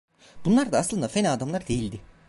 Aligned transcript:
Bunlar 0.45 0.71
da 0.71 0.79
aslında 0.79 1.07
fena 1.07 1.31
adamlar 1.31 1.67
değildi… 1.67 2.01